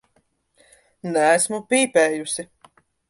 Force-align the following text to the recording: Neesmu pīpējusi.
Neesmu 1.17 1.59
pīpējusi. 1.75 2.51